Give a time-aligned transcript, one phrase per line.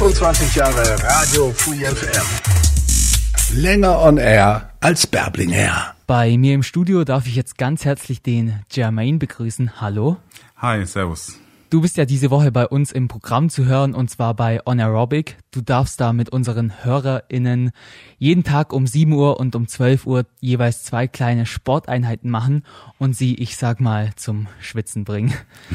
[0.00, 2.24] 25 Jahre Radio Free FM.
[3.54, 5.94] Länger on air als Bärbling Air.
[6.06, 9.78] Bei mir im Studio darf ich jetzt ganz herzlich den Jermaine begrüßen.
[9.78, 10.16] Hallo.
[10.56, 11.38] Hi, servus.
[11.70, 14.80] Du bist ja diese Woche bei uns im Programm zu hören und zwar bei On
[14.80, 15.36] Aerobic.
[15.52, 17.70] Du darfst da mit unseren HörerInnen
[18.18, 22.64] jeden Tag um 7 Uhr und um 12 Uhr jeweils zwei kleine Sporteinheiten machen
[22.98, 25.32] und sie, ich sag mal, zum Schwitzen bringen.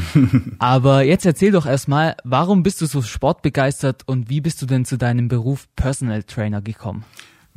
[0.60, 4.84] Aber jetzt erzähl doch erstmal, warum bist du so sportbegeistert und wie bist du denn
[4.84, 7.06] zu deinem Beruf Personal Trainer gekommen?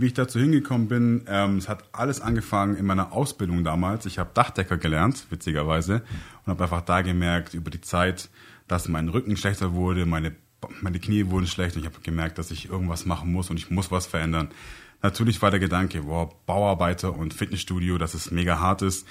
[0.00, 4.06] Wie ich dazu hingekommen bin, ähm, es hat alles angefangen in meiner Ausbildung damals.
[4.06, 6.02] Ich habe Dachdecker gelernt, witzigerweise,
[6.46, 8.30] und habe einfach da gemerkt über die Zeit,
[8.68, 10.36] dass mein Rücken schlechter wurde, meine,
[10.82, 13.70] meine Knie wurden schlecht und ich habe gemerkt, dass ich irgendwas machen muss und ich
[13.70, 14.50] muss was verändern.
[15.02, 19.04] Natürlich war der Gedanke, wow, Bauarbeiter und Fitnessstudio, dass es mega hart ist,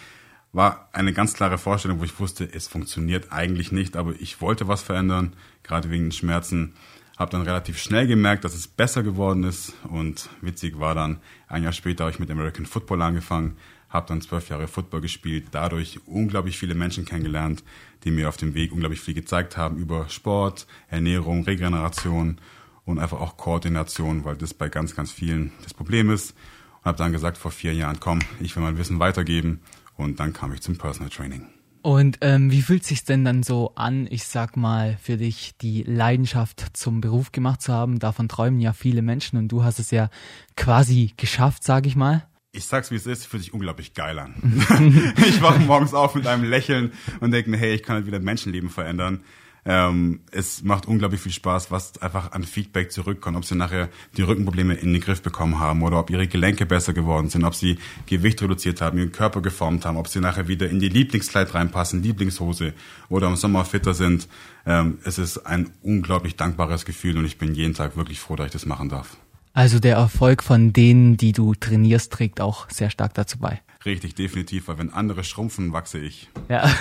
[0.54, 4.70] war eine ganz klare Vorstellung, wo ich wusste, es funktioniert eigentlich nicht, aber ich wollte
[4.70, 6.76] was verändern, gerade wegen den Schmerzen.
[7.18, 11.64] Habe dann relativ schnell gemerkt, dass es besser geworden ist und witzig war dann, ein
[11.64, 13.58] Jahr später habe ich mit American Football angefangen,
[13.90, 17.64] habe dann zwölf Jahre Football gespielt, dadurch unglaublich viele Menschen kennengelernt,
[18.04, 22.38] die mir auf dem Weg unglaublich viel gezeigt haben über Sport, Ernährung, Regeneration
[22.86, 26.36] und einfach auch Koordination, weil das bei ganz, ganz vielen das Problem ist.
[26.80, 29.62] Und habe dann gesagt vor vier Jahren, komm, ich will mein Wissen weitergeben
[29.96, 31.57] und dann kam ich zum Personal Training.
[31.88, 35.84] Und ähm, wie fühlt sich denn dann so an, ich sag mal, für dich die
[35.84, 37.98] Leidenschaft zum Beruf gemacht zu haben?
[37.98, 40.10] Davon träumen ja viele Menschen und du hast es ja
[40.58, 42.28] quasi geschafft, sag ich mal.
[42.52, 44.36] Ich sag's wie es ist, fühlt sich unglaublich geil an.
[45.30, 48.70] ich wache morgens auf mit einem Lächeln und denke hey, ich kann halt wieder Menschenleben
[48.70, 49.22] verändern.
[49.70, 54.22] Ähm, es macht unglaublich viel Spaß, was einfach an Feedback zurückkommt, ob sie nachher die
[54.22, 57.78] Rückenprobleme in den Griff bekommen haben oder ob ihre Gelenke besser geworden sind, ob sie
[58.06, 62.02] Gewicht reduziert haben, ihren Körper geformt haben, ob sie nachher wieder in die Lieblingskleid reinpassen,
[62.02, 62.74] Lieblingshose
[63.10, 64.30] oder im Sommer fitter sind.
[64.66, 68.46] Ähm, es ist ein unglaublich dankbares Gefühl und ich bin jeden Tag wirklich froh, dass
[68.46, 69.18] ich das machen darf.
[69.52, 73.60] Also der Erfolg von denen, die du trainierst, trägt auch sehr stark dazu bei.
[73.84, 76.30] Richtig, definitiv, weil wenn andere schrumpfen, wachse ich.
[76.48, 76.72] Ja.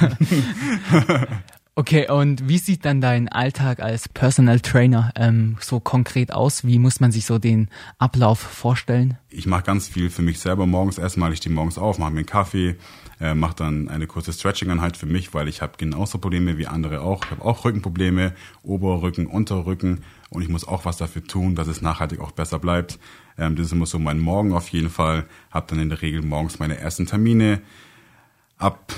[1.79, 6.65] Okay, und wie sieht dann dein Alltag als Personal Trainer ähm, so konkret aus?
[6.65, 9.19] Wie muss man sich so den Ablauf vorstellen?
[9.29, 10.97] Ich mache ganz viel für mich selber morgens.
[10.97, 12.77] Erstmal ich stehe morgens auf, mache mir einen Kaffee,
[13.21, 17.03] äh, mache dann eine kurze Stretching-Einheit für mich, weil ich habe genauso Probleme wie andere
[17.03, 17.27] auch.
[17.27, 18.33] Ich habe auch Rückenprobleme,
[18.63, 20.01] Oberrücken, Unterrücken
[20.31, 22.99] und ich muss auch was dafür tun, dass es nachhaltig auch besser bleibt.
[23.37, 25.27] Ähm, das ist immer so mein Morgen auf jeden Fall.
[25.51, 27.61] Habe dann in der Regel morgens meine ersten Termine
[28.59, 28.95] Ab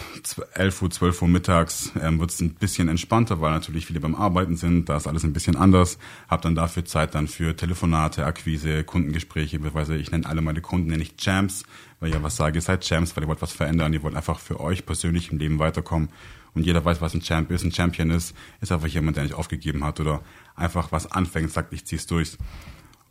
[0.55, 4.15] 11 Uhr, 12 Uhr mittags ähm, wird es ein bisschen entspannter, weil natürlich viele beim
[4.15, 4.89] Arbeiten sind.
[4.89, 5.99] Da ist alles ein bisschen anders.
[6.29, 9.59] Hab dann dafür Zeit dann für Telefonate, Akquise, Kundengespräche.
[9.59, 11.65] Beziehungsweise ich nenne alle meine Kunden nenne ich Champs,
[12.01, 13.93] weil ich ja was sage, ihr seid Champs, weil ihr wollt was verändern.
[13.93, 16.09] Ihr wollt einfach für euch persönlich im Leben weiterkommen.
[16.55, 17.65] Und jeder weiß, was ein Champ ist.
[17.65, 20.23] Ein Champion ist, ist einfach jemand, der nicht aufgegeben hat oder
[20.57, 22.37] einfach was anfängt, sagt, ich zieh's durch.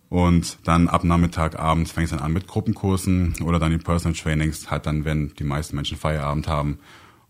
[0.09, 4.17] Und dann ab Nachmittag, abends fängt es dann an mit Gruppenkursen oder dann die Personal
[4.17, 6.79] Trainings, halt dann, wenn die meisten Menschen Feierabend haben.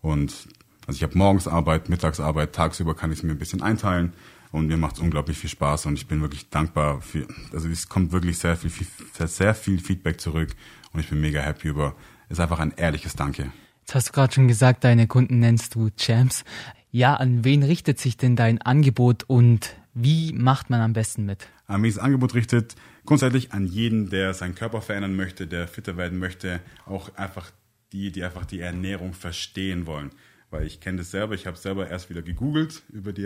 [0.00, 0.48] Und
[0.86, 4.12] also ich habe morgens Arbeit, Mittagsarbeit, tagsüber kann ich es mir ein bisschen einteilen
[4.52, 7.88] und mir macht es unglaublich viel Spaß und ich bin wirklich dankbar für, also es
[7.88, 8.70] kommt wirklich sehr viel,
[9.12, 10.50] sehr viel Feedback zurück
[10.92, 11.94] und ich bin mega happy über,
[12.28, 13.52] ist einfach ein ehrliches Danke.
[13.80, 16.44] Jetzt hast du gerade schon gesagt, deine Kunden nennst du Champs.
[16.90, 21.48] Ja, an wen richtet sich denn dein Angebot und wie macht man am besten mit?
[21.66, 26.60] Das Angebot richtet, grundsätzlich an jeden, der seinen Körper verändern möchte, der fitter werden möchte,
[26.86, 27.50] auch einfach
[27.92, 30.10] die, die einfach die Ernährung verstehen wollen.
[30.50, 33.24] Weil ich kenne das selber, ich habe selber erst wieder gegoogelt über die,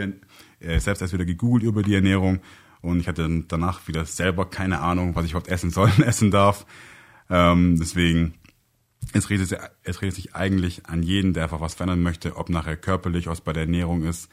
[0.60, 2.40] äh, selbst erst wieder gegoogelt über die Ernährung
[2.80, 6.30] und ich hatte danach wieder selber keine Ahnung, was ich überhaupt essen soll und essen
[6.30, 6.66] darf.
[7.30, 8.34] Ähm, deswegen,
[9.12, 12.76] es redet, es redet sich eigentlich an jeden, der einfach was verändern möchte, ob nachher
[12.76, 14.28] körperlich, was bei der Ernährung ist,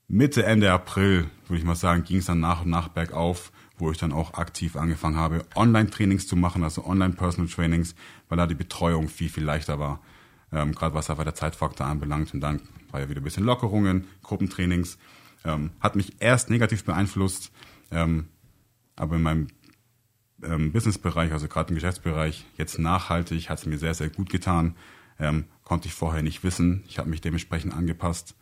[0.08, 3.92] Mitte, Ende April, würde ich mal sagen, ging es dann nach und nach bergauf, wo
[3.92, 7.96] ich dann auch aktiv angefangen habe, Online-Trainings zu machen, also Online-Personal-Trainings,
[8.30, 10.00] weil da die Betreuung viel, viel leichter war
[10.52, 12.34] ähm, gerade was einfach der Zeitfaktor anbelangt.
[12.34, 12.62] Und dann
[12.92, 14.98] war ja wieder ein bisschen Lockerungen, Gruppentrainings.
[15.44, 17.52] Ähm, hat mich erst negativ beeinflusst,
[17.90, 18.28] ähm,
[18.96, 19.48] aber in meinem
[20.44, 24.76] ähm, Businessbereich, also gerade im Geschäftsbereich, jetzt nachhaltig, hat es mir sehr, sehr gut getan.
[25.20, 26.84] Ähm, konnte ich vorher nicht wissen.
[26.88, 28.36] Ich habe mich dementsprechend angepasst.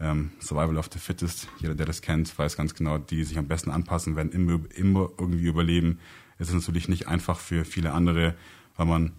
[0.00, 3.38] Ähm, Survival of the Fittest, jeder, der das kennt, weiß ganz genau, die, die sich
[3.38, 6.00] am besten anpassen, werden immer, immer irgendwie überleben.
[6.38, 8.34] Es ist natürlich nicht einfach für viele andere,
[8.76, 9.12] weil man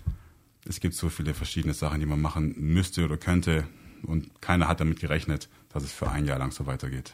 [0.67, 3.65] es gibt so viele verschiedene Sachen, die man machen müsste oder könnte
[4.03, 7.13] und keiner hat damit gerechnet, dass es für ein Jahr lang so weitergeht.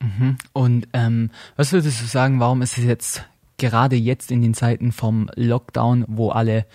[0.00, 0.36] Mhm.
[0.52, 3.24] Und ähm, was würdest du sagen, warum ist es jetzt
[3.56, 6.66] gerade jetzt in den Zeiten vom Lockdown, wo alle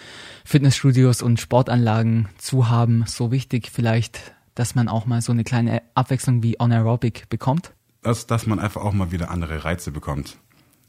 [0.46, 5.82] Fitnessstudios und Sportanlagen zu haben, so wichtig vielleicht, dass man auch mal so eine kleine
[5.94, 7.74] Abwechslung wie On Aerobic bekommt?
[8.02, 10.38] Dass, dass man einfach auch mal wieder andere Reize bekommt.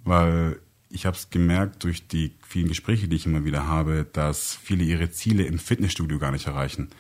[0.05, 4.55] Weil ich habe es gemerkt durch die vielen Gespräche, die ich immer wieder habe, dass
[4.55, 6.91] viele ihre Ziele im Fitnessstudio gar nicht erreichen.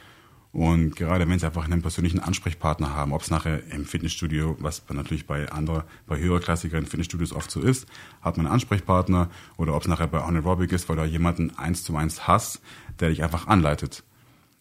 [0.52, 4.82] Und gerade wenn sie einfach einen persönlichen Ansprechpartner haben, ob es nachher im Fitnessstudio, was
[4.88, 7.86] natürlich bei anderen, bei höherklassigeren Fitnessstudios oft so ist,
[8.20, 11.84] hat man einen Ansprechpartner oder ob es nachher bei Anaerobic ist, weil du jemanden eins
[11.84, 12.60] zu eins hast,
[12.98, 14.02] der dich einfach anleitet.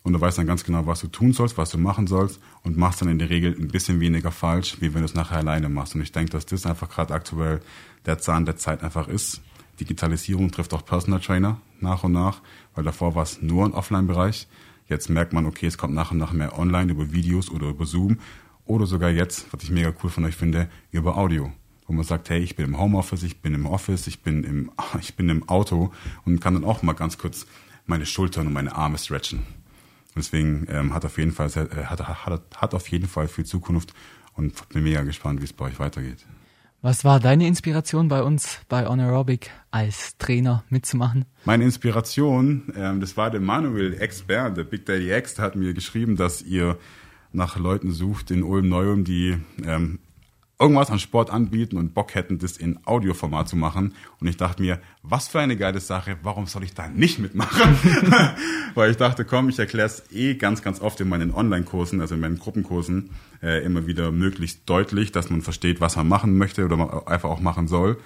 [0.03, 2.77] Und du weißt dann ganz genau, was du tun sollst, was du machen sollst und
[2.77, 5.67] machst dann in der Regel ein bisschen weniger falsch, wie wenn du es nachher alleine
[5.69, 5.95] machst.
[5.95, 7.59] Und ich denke, dass das einfach gerade aktuell
[8.05, 9.41] der Zahn der Zeit einfach ist.
[9.79, 12.41] Digitalisierung trifft auch Personal Trainer nach und nach,
[12.75, 14.47] weil davor war es nur ein Offline-Bereich.
[14.87, 17.85] Jetzt merkt man, okay, es kommt nach und nach mehr online über Videos oder über
[17.85, 18.17] Zoom
[18.65, 21.51] oder sogar jetzt, was ich mega cool von euch finde, über Audio.
[21.87, 24.71] Wo man sagt, hey, ich bin im Homeoffice, ich bin im Office, ich bin im,
[24.99, 25.91] ich bin im Auto
[26.25, 27.45] und kann dann auch mal ganz kurz
[27.85, 29.43] meine Schultern und meine Arme stretchen.
[30.15, 33.93] Deswegen ähm, hat auf jeden Fall äh, hat, hat, hat auf jeden Fall viel Zukunft
[34.33, 36.25] und bin mega gespannt, wie es bei euch weitergeht.
[36.81, 41.25] Was war deine Inspiration bei uns bei On Aerobic als Trainer mitzumachen?
[41.43, 45.73] Meine Inspiration, ähm, das war der Manuel Expert, der Big Daddy X, der hat mir
[45.73, 46.77] geschrieben, dass ihr
[47.33, 49.99] nach Leuten sucht in Ulm Neum, die ähm,
[50.59, 53.93] irgendwas an Sport anbieten und Bock hätten, das in Audioformat zu machen.
[54.19, 57.77] Und ich dachte mir, was für eine geile Sache, warum soll ich da nicht mitmachen?
[58.75, 62.15] Weil ich dachte, komm, ich erkläre es eh ganz, ganz oft in meinen Online-Kursen, also
[62.15, 63.11] in meinen Gruppenkursen,
[63.41, 67.29] äh, immer wieder möglichst deutlich, dass man versteht, was man machen möchte oder man einfach
[67.29, 67.97] auch machen soll.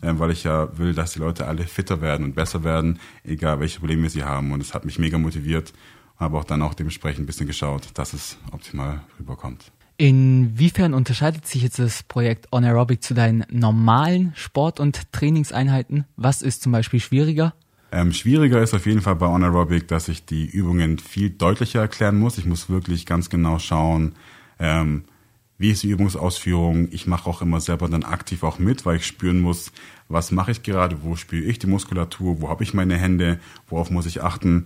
[0.00, 3.60] Äh, weil ich ja will, dass die Leute alle fitter werden und besser werden, egal
[3.60, 4.50] welche Probleme sie haben.
[4.50, 5.72] Und es hat mich mega motiviert.
[6.16, 9.70] Habe auch dann auch dementsprechend ein bisschen geschaut, dass es optimal rüberkommt.
[10.00, 16.06] Inwiefern unterscheidet sich jetzt das Projekt On Aerobic zu deinen normalen Sport- und Trainingseinheiten?
[16.16, 17.52] Was ist zum Beispiel schwieriger?
[17.92, 21.80] Ähm, schwieriger ist auf jeden Fall bei On Aerobic, dass ich die Übungen viel deutlicher
[21.80, 22.38] erklären muss.
[22.38, 24.14] Ich muss wirklich ganz genau schauen,
[24.58, 25.04] ähm,
[25.58, 26.88] wie ist die Übungsausführung.
[26.92, 29.70] Ich mache auch immer selber dann aktiv auch mit, weil ich spüren muss,
[30.08, 33.38] was mache ich gerade, wo spüre ich die Muskulatur, wo habe ich meine Hände,
[33.68, 34.64] worauf muss ich achten.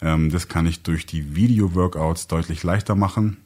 [0.00, 3.36] Ähm, das kann ich durch die Video-Workouts deutlich leichter machen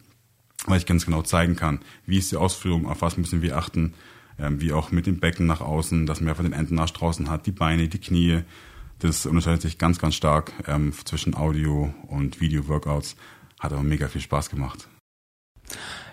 [0.65, 3.95] weil ich ganz genau zeigen kann, wie ist die Ausführung, auf was müssen wir achten,
[4.39, 7.47] ähm, wie auch mit dem Becken nach außen, dass man einfach den Entenarsch draußen hat,
[7.47, 8.43] die Beine, die Knie.
[8.99, 13.17] Das unterscheidet sich ganz, ganz stark ähm, zwischen Audio- und Video-Workouts.
[13.61, 14.89] Hat aber mega viel Spaß gemacht.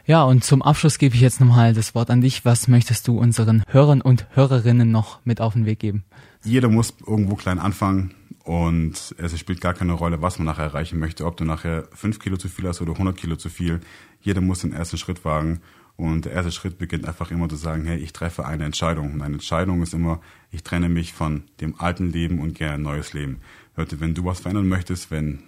[0.05, 2.43] Ja, und zum Abschluss gebe ich jetzt nochmal das Wort an dich.
[2.43, 6.03] Was möchtest du unseren Hörern und Hörerinnen noch mit auf den Weg geben?
[6.43, 10.99] Jeder muss irgendwo klein anfangen und es spielt gar keine Rolle, was man nachher erreichen
[10.99, 11.25] möchte.
[11.25, 13.79] Ob du nachher fünf Kilo zu viel hast oder 100 Kilo zu viel.
[14.19, 15.61] Jeder muss den ersten Schritt wagen.
[15.95, 19.13] Und der erste Schritt beginnt einfach immer zu sagen, hey, ich treffe eine Entscheidung.
[19.13, 20.19] Und eine Entscheidung ist immer,
[20.51, 23.39] ich trenne mich von dem alten Leben und gehe ein neues Leben.
[23.77, 25.43] Leute, wenn du was verändern möchtest, wenn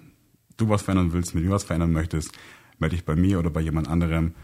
[0.55, 2.31] du was verändern willst, mit mir was verändern möchtest,
[2.79, 4.35] melde dich bei mir oder bei jemand anderem,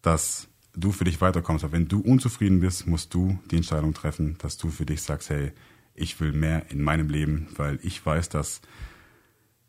[0.00, 1.64] dass du für dich weiterkommst.
[1.64, 5.28] Aber wenn du unzufrieden bist, musst du die Entscheidung treffen, dass du für dich sagst,
[5.28, 5.52] hey,
[5.94, 8.60] ich will mehr in meinem Leben, weil ich weiß, dass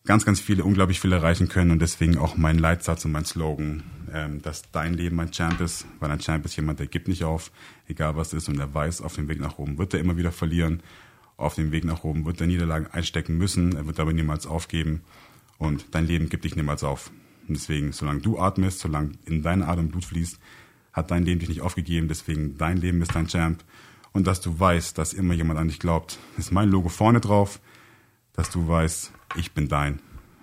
[0.05, 3.84] ganz, ganz viele, unglaublich viel erreichen können und deswegen auch mein Leitsatz und mein Slogan,
[4.13, 7.24] ähm, dass dein Leben ein Champ ist, weil ein Champ ist jemand, der gibt nicht
[7.24, 7.51] auf,
[7.88, 10.32] egal was ist und er weiß, auf dem Weg nach oben wird er immer wieder
[10.32, 10.82] verlieren,
[11.38, 15.01] auf dem Weg nach oben wird er Niederlagen einstecken müssen, er wird aber niemals aufgeben
[15.58, 17.12] und dein Leben gibt dich niemals auf.
[17.48, 20.39] Und deswegen, solange du atmest, solange in deine Adern Blut fließt,
[20.94, 23.63] hat dein Leben dich nicht aufgegeben, deswegen dein Leben ist dein Champ
[24.15, 26.17] und dass du weißt, dass immer jemand an dich glaubt.
[26.38, 27.60] ist mein Logo vorne drauf,
[28.34, 30.00] dass du weißt, ich bin dein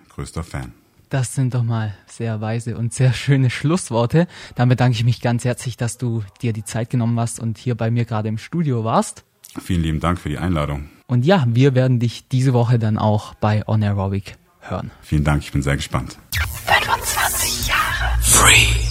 [0.09, 0.73] größter Fan.
[1.09, 4.27] Das sind doch mal sehr weise und sehr schöne Schlussworte.
[4.55, 7.75] Dann bedanke ich mich ganz herzlich, dass du dir die Zeit genommen hast und hier
[7.75, 9.23] bei mir gerade im Studio warst.
[9.59, 10.89] Vielen lieben Dank für die Einladung.
[11.07, 14.91] Und ja, wir werden dich diese Woche dann auch bei On Aerobic hören.
[15.01, 16.17] Vielen Dank, ich bin sehr gespannt.
[16.65, 18.82] 25 Jahre Free.